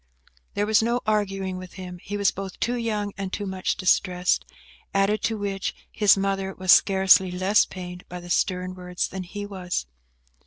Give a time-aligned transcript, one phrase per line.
[0.55, 3.75] There was no use arguing with him; he was both too young and too much
[3.77, 4.45] distressed;
[4.95, 9.45] added to which, his mother was scarcely less pained by the stern words than he
[9.45, 9.85] was.